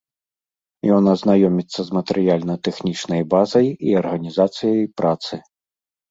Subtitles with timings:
[0.95, 5.39] Ён азнаёміцца з матэрыяльна-тэхнічнай базай і арганізацыяй працы.